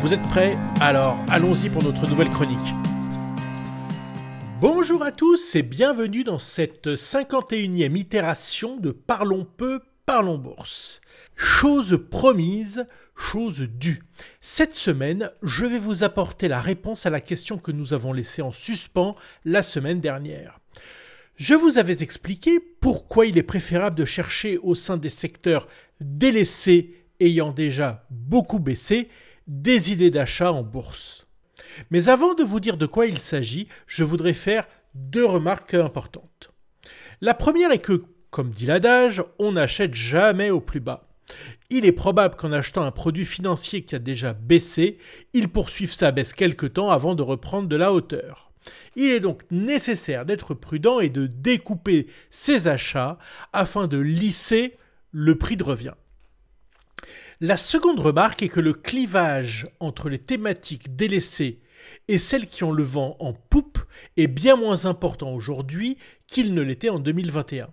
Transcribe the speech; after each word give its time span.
Vous 0.00 0.14
êtes 0.14 0.22
prêts 0.22 0.56
Alors 0.80 1.18
allons-y 1.28 1.68
pour 1.68 1.82
notre 1.82 2.08
nouvelle 2.08 2.30
chronique. 2.30 2.56
Bonjour 4.60 5.02
à 5.02 5.10
tous 5.10 5.56
et 5.56 5.64
bienvenue 5.64 6.22
dans 6.22 6.38
cette 6.38 6.86
51e 6.86 7.98
itération 7.98 8.76
de 8.76 8.92
Parlons 8.92 9.44
peu, 9.44 9.80
parlons 10.06 10.38
bourse. 10.38 11.00
Chose 11.34 11.98
promise, 12.12 12.86
chose 13.16 13.62
due. 13.62 14.04
Cette 14.40 14.76
semaine, 14.76 15.30
je 15.42 15.66
vais 15.66 15.80
vous 15.80 16.04
apporter 16.04 16.46
la 16.46 16.60
réponse 16.60 17.04
à 17.04 17.10
la 17.10 17.20
question 17.20 17.58
que 17.58 17.72
nous 17.72 17.92
avons 17.92 18.12
laissée 18.12 18.40
en 18.40 18.52
suspens 18.52 19.16
la 19.44 19.64
semaine 19.64 20.00
dernière. 20.00 20.60
Je 21.34 21.54
vous 21.54 21.76
avais 21.76 22.04
expliqué 22.04 22.60
pourquoi 22.80 23.26
il 23.26 23.36
est 23.36 23.42
préférable 23.42 23.96
de 23.96 24.04
chercher 24.04 24.58
au 24.58 24.76
sein 24.76 24.96
des 24.96 25.10
secteurs 25.10 25.66
délaissés 26.00 26.94
ayant 27.18 27.50
déjà 27.50 28.06
beaucoup 28.10 28.60
baissé 28.60 29.08
des 29.48 29.92
idées 29.92 30.10
d'achat 30.10 30.52
en 30.52 30.62
bourse. 30.62 31.26
Mais 31.90 32.08
avant 32.08 32.34
de 32.34 32.44
vous 32.44 32.60
dire 32.60 32.76
de 32.76 32.86
quoi 32.86 33.06
il 33.06 33.18
s'agit, 33.18 33.68
je 33.86 34.04
voudrais 34.04 34.34
faire 34.34 34.66
deux 34.94 35.24
remarques 35.24 35.74
importantes. 35.74 36.52
La 37.20 37.34
première 37.34 37.72
est 37.72 37.78
que, 37.78 38.04
comme 38.30 38.50
dit 38.50 38.66
l'adage, 38.66 39.22
on 39.38 39.52
n'achète 39.52 39.94
jamais 39.94 40.50
au 40.50 40.60
plus 40.60 40.80
bas. 40.80 41.08
Il 41.70 41.84
est 41.84 41.92
probable 41.92 42.36
qu'en 42.36 42.52
achetant 42.52 42.82
un 42.82 42.90
produit 42.90 43.26
financier 43.26 43.82
qui 43.82 43.94
a 43.94 43.98
déjà 43.98 44.32
baissé, 44.32 44.98
il 45.34 45.48
poursuive 45.48 45.92
sa 45.92 46.12
baisse 46.12 46.32
quelque 46.32 46.66
temps 46.66 46.90
avant 46.90 47.14
de 47.14 47.22
reprendre 47.22 47.68
de 47.68 47.76
la 47.76 47.92
hauteur. 47.92 48.50
Il 48.96 49.10
est 49.10 49.20
donc 49.20 49.42
nécessaire 49.50 50.24
d'être 50.24 50.54
prudent 50.54 51.00
et 51.00 51.08
de 51.08 51.26
découper 51.26 52.06
ses 52.30 52.68
achats 52.68 53.18
afin 53.52 53.86
de 53.86 53.98
lisser 53.98 54.76
le 55.10 55.36
prix 55.36 55.56
de 55.56 55.64
revient. 55.64 55.94
La 57.40 57.56
seconde 57.56 58.00
remarque 58.00 58.42
est 58.42 58.48
que 58.48 58.58
le 58.58 58.72
clivage 58.72 59.68
entre 59.78 60.08
les 60.08 60.18
thématiques 60.18 60.96
délaissées 60.96 61.60
et 62.08 62.18
celles 62.18 62.48
qui 62.48 62.64
ont 62.64 62.72
le 62.72 62.82
vent 62.82 63.16
en 63.20 63.32
poupe 63.32 63.78
est 64.16 64.26
bien 64.26 64.56
moins 64.56 64.86
important 64.86 65.32
aujourd'hui 65.32 65.98
qu'il 66.26 66.52
ne 66.52 66.62
l'était 66.62 66.88
en 66.88 66.98
2021. 66.98 67.68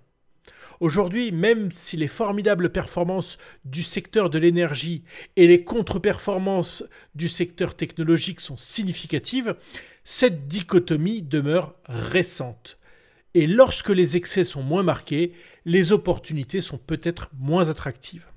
Aujourd'hui, 0.82 1.32
même 1.32 1.72
si 1.72 1.98
les 1.98 2.08
formidables 2.08 2.72
performances 2.72 3.40
du 3.64 3.82
secteur 3.82 4.30
de 4.30 4.38
l'énergie 4.38 5.04
et 5.36 5.48
les 5.48 5.64
contre-performances 5.64 6.84
du 7.16 7.28
secteur 7.28 7.76
technologique 7.76 8.42
sont 8.42 8.58
significatives, 8.58 9.56
cette 10.04 10.48
dichotomie 10.48 11.24
demeure 11.24 11.74
récente. 11.86 12.78
Et 13.34 13.48
lorsque 13.48 13.90
les 13.90 14.16
excès 14.16 14.44
sont 14.44 14.62
moins 14.62 14.84
marqués, 14.84 15.34
les 15.66 15.92
opportunités 15.92 16.62
sont 16.62 16.78
peut-être 16.78 17.32
moins 17.40 17.70
attractives. 17.70 18.28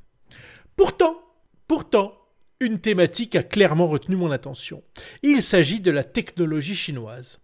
Pourtant, 0.79 1.21
pourtant, 1.67 2.15
une 2.61 2.79
thématique 2.79 3.35
a 3.35 3.43
clairement 3.43 3.89
retenu 3.89 4.15
mon 4.15 4.31
attention. 4.31 4.85
Il 5.25 5.43
s'agit 5.43 5.81
de 5.81 5.91
la 5.91 6.05
technologie 6.05 6.77
chinoise. 6.77 7.41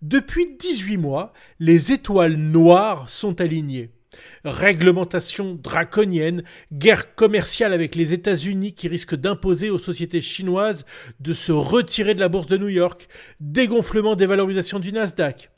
Depuis 0.00 0.56
18 0.58 0.96
mois, 0.96 1.34
les 1.60 1.92
étoiles 1.92 2.36
noires 2.36 3.10
sont 3.10 3.42
alignées. 3.42 3.90
Réglementation 4.42 5.54
draconienne, 5.54 6.44
guerre 6.72 7.14
commerciale 7.14 7.74
avec 7.74 7.94
les 7.94 8.14
États-Unis 8.14 8.72
qui 8.72 8.88
risquent 8.88 9.16
d'imposer 9.16 9.68
aux 9.68 9.76
sociétés 9.76 10.22
chinoises 10.22 10.86
de 11.20 11.34
se 11.34 11.52
retirer 11.52 12.14
de 12.14 12.20
la 12.20 12.30
bourse 12.30 12.46
de 12.46 12.56
New 12.56 12.68
York, 12.68 13.06
dégonflement 13.38 14.16
des 14.16 14.24
valorisations 14.24 14.78
du 14.78 14.94
Nasdaq. 14.94 15.50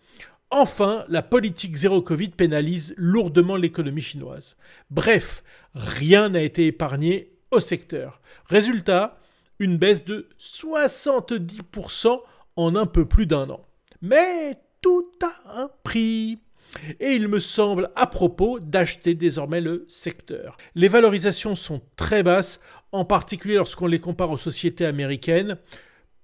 Enfin, 0.51 1.05
la 1.09 1.23
politique 1.23 1.77
zéro 1.77 2.03
Covid 2.03 2.31
pénalise 2.31 2.95
lourdement 2.97 3.57
l'économie 3.57 4.03
chinoise. 4.03 4.57
Bref, 4.91 5.45
rien 5.75 6.31
n'a 6.31 6.43
été 6.43 6.67
épargné 6.67 7.33
au 7.53 7.61
secteur. 7.61 8.21
Résultat, 8.47 9.21
une 9.61 9.77
baisse 9.77 10.05
de 10.05 10.29
70% 10.41 12.21
en 12.57 12.75
un 12.75 12.87
peu 12.87 13.05
plus 13.05 13.27
d'un 13.27 13.49
an. 13.49 13.65
Mais 14.03 14.59
tout 14.81 15.13
a 15.23 15.61
un 15.63 15.71
prix. 15.85 16.39
Et 16.99 17.13
il 17.15 17.29
me 17.29 17.41
semble 17.41 17.91
à 17.95 18.07
propos 18.07 18.61
d'acheter 18.61 19.15
désormais 19.15 19.61
le 19.61 19.85
secteur. 19.89 20.57
Les 20.75 20.89
valorisations 20.89 21.57
sont 21.57 21.81
très 21.97 22.23
basses, 22.23 22.61
en 22.93 23.05
particulier 23.05 23.55
lorsqu'on 23.55 23.87
les 23.87 24.01
compare 24.01 24.31
aux 24.31 24.39
sociétés 24.39 24.87
américaines. 24.87 25.59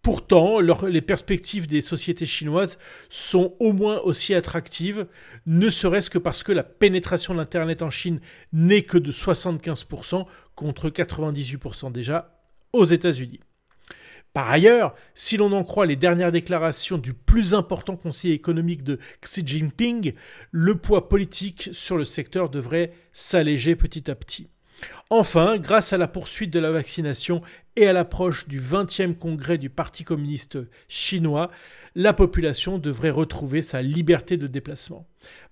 Pourtant, 0.07 0.61
les 0.61 1.01
perspectives 1.01 1.67
des 1.67 1.83
sociétés 1.83 2.27
chinoises 2.27 2.79
sont 3.09 3.57
au 3.59 3.73
moins 3.73 3.99
aussi 4.03 4.35
attractives, 4.35 5.09
ne 5.47 5.69
serait-ce 5.69 6.11
que 6.11 6.19
parce 6.19 6.45
que 6.45 6.53
la 6.53 6.63
pénétration 6.63 7.35
de 7.35 7.41
l'Internet 7.41 7.83
en 7.83 7.91
Chine 7.91 8.21
n'est 8.53 8.83
que 8.83 8.99
de 8.99 9.11
75% 9.11 10.25
contre 10.55 10.91
98% 10.91 11.91
déjà 11.91 12.39
aux 12.73 12.85
États-Unis. 12.85 13.41
Par 14.33 14.49
ailleurs, 14.49 14.95
si 15.15 15.37
l'on 15.37 15.51
en 15.51 15.65
croit 15.65 15.87
les 15.87 15.97
dernières 15.97 16.31
déclarations 16.31 16.99
du 16.99 17.13
plus 17.13 17.55
important 17.55 17.97
conseiller 17.97 18.35
économique 18.35 18.85
de 18.85 19.01
Xi 19.23 19.43
Jinping, 19.45 20.13
le 20.53 20.77
poids 20.77 21.09
politique 21.09 21.71
sur 21.73 21.97
le 21.97 22.05
secteur 22.05 22.49
devrait 22.49 22.93
s'alléger 23.13 23.75
petit 23.75 24.09
à 24.09 24.15
petit. 24.15 24.47
Enfin, 25.11 25.59
grâce 25.59 25.93
à 25.93 25.99
la 25.99 26.09
poursuite 26.09 26.53
de 26.53 26.59
la 26.59 26.73
vaccination 26.73 27.41
et 27.77 27.87
à 27.87 27.93
l'approche 27.93 28.49
du 28.49 28.61
20e 28.61 29.15
congrès 29.15 29.59
du 29.59 29.71
Parti 29.71 30.05
communiste 30.05 30.59
chinois, 30.89 31.51
la 31.95 32.13
population 32.13 32.79
devrait 32.79 33.11
retrouver 33.11 33.63
sa 33.63 33.83
liberté 33.83 34.37
de 34.37 34.47
déplacement. 34.47 35.07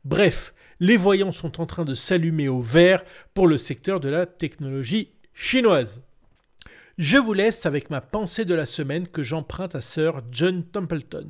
Bref, 0.04 0.54
les 0.80 0.96
voyants 0.96 1.32
sont 1.32 1.60
en 1.60 1.66
train 1.66 1.84
de 1.84 1.94
s'allumer 1.94 2.48
au 2.48 2.60
vert 2.60 3.04
pour 3.32 3.46
le 3.46 3.58
secteur 3.58 4.00
de 4.00 4.08
la 4.08 4.26
technologie 4.26 5.10
chinoise. 5.34 6.02
Je 6.98 7.16
vous 7.16 7.32
laisse 7.32 7.66
avec 7.66 7.90
ma 7.90 8.00
pensée 8.00 8.44
de 8.44 8.54
la 8.54 8.66
semaine 8.66 9.08
que 9.08 9.22
j'emprunte 9.22 9.74
à 9.74 9.80
Sir 9.80 10.22
John 10.30 10.62
Templeton. 10.64 11.28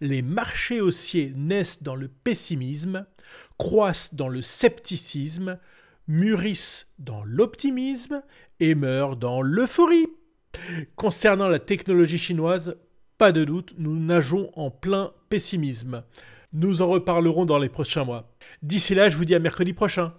Les 0.00 0.22
marchés 0.22 0.80
haussiers 0.80 1.32
naissent 1.36 1.82
dans 1.82 1.94
le 1.94 2.08
pessimisme, 2.08 3.06
croissent 3.58 4.14
dans 4.14 4.28
le 4.28 4.42
scepticisme, 4.42 5.58
mûrissent 6.08 6.92
dans 6.98 7.22
l'optimisme 7.24 8.22
et 8.60 8.74
meurent 8.74 9.16
dans 9.16 9.42
l'euphorie. 9.42 10.08
Concernant 10.96 11.48
la 11.48 11.58
technologie 11.58 12.18
chinoise, 12.18 12.76
pas 13.18 13.32
de 13.32 13.44
doute, 13.44 13.74
nous 13.78 13.96
nageons 13.96 14.50
en 14.56 14.70
plein 14.70 15.12
pessimisme. 15.28 16.02
Nous 16.52 16.82
en 16.82 16.88
reparlerons 16.88 17.44
dans 17.44 17.58
les 17.58 17.68
prochains 17.68 18.04
mois. 18.04 18.32
D'ici 18.62 18.94
là, 18.94 19.10
je 19.10 19.16
vous 19.16 19.24
dis 19.24 19.34
à 19.34 19.38
mercredi 19.38 19.74
prochain. 19.74 20.14